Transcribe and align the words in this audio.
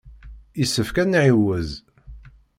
Yessefk 0.59 0.95
ad 1.01 1.07
nɛiwez. 1.11 1.69